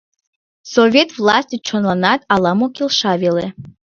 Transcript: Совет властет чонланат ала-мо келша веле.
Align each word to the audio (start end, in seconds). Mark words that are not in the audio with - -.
Совет 0.73 1.09
властет 1.19 1.61
чонланат 1.67 2.21
ала-мо 2.33 2.67
келша 2.75 3.13
веле. 3.21 3.47